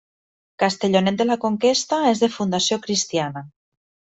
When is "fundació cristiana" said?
2.39-3.45